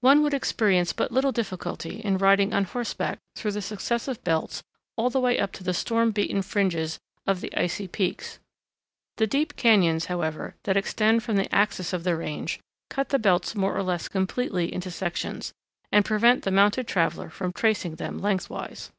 One 0.00 0.24
would 0.24 0.34
experience 0.34 0.92
but 0.92 1.12
little 1.12 1.30
difficulty 1.30 2.00
in 2.00 2.18
riding 2.18 2.52
on 2.52 2.64
horseback 2.64 3.20
through 3.36 3.52
the 3.52 3.62
successive 3.62 4.20
belts 4.24 4.64
all 4.96 5.10
the 5.10 5.20
way 5.20 5.38
up 5.38 5.52
to 5.52 5.62
the 5.62 5.72
storm 5.72 6.10
beaten 6.10 6.42
fringes 6.42 6.98
of 7.24 7.40
the 7.40 7.56
icy 7.56 7.86
peaks. 7.86 8.40
The 9.16 9.28
deep 9.28 9.54
cañons, 9.54 10.06
however, 10.06 10.56
that 10.64 10.76
extend 10.76 11.22
from 11.22 11.36
the 11.36 11.54
axis 11.54 11.92
of 11.92 12.02
the 12.02 12.16
range, 12.16 12.58
cut 12.90 13.10
the 13.10 13.18
belts 13.20 13.54
more 13.54 13.76
or 13.76 13.84
less 13.84 14.08
completely 14.08 14.74
into 14.74 14.90
sections, 14.90 15.52
and 15.92 16.04
prevent 16.04 16.42
the 16.42 16.50
mounted 16.50 16.88
traveler 16.88 17.30
from 17.30 17.52
tracing 17.52 17.94
them 17.94 18.18
lengthwise. 18.18 18.90